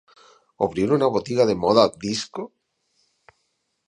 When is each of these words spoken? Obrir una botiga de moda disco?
Obrir 0.67 0.85
una 0.95 1.09
botiga 1.17 1.45
de 1.51 1.55
moda 1.67 1.83
disco? 2.05 2.47